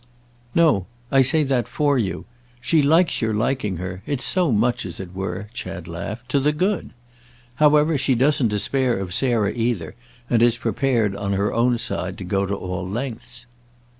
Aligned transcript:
"No, 0.55 0.87
I 1.11 1.21
say 1.21 1.43
that 1.43 1.67
for 1.67 1.95
you. 1.99 2.25
She 2.59 2.81
likes 2.81 3.21
your 3.21 3.35
liking 3.35 3.77
her; 3.77 4.01
it's 4.07 4.25
so 4.25 4.51
much, 4.51 4.83
as 4.83 4.99
it 4.99 5.13
were," 5.13 5.47
Chad 5.53 5.87
laughed, 5.87 6.27
"to 6.29 6.39
the 6.39 6.51
good. 6.51 6.93
However, 7.57 7.99
she 7.99 8.15
doesn't 8.15 8.47
despair 8.47 8.97
of 8.97 9.13
Sarah 9.13 9.51
either, 9.53 9.93
and 10.27 10.41
is 10.41 10.57
prepared, 10.57 11.15
on 11.15 11.33
her 11.33 11.53
own 11.53 11.77
side, 11.77 12.17
to 12.17 12.23
go 12.23 12.45
all 12.47 12.89
lengths." 12.89 13.45